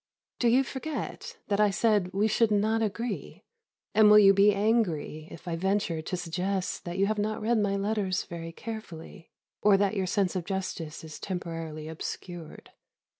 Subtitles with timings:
[0.39, 3.43] Do you forget that I said we should not agree,
[3.93, 7.59] and will you be angry if I venture to suggest that you have not read
[7.59, 9.29] my letters very carefully,
[9.61, 12.71] or that your sense of justice is temporarily obscured?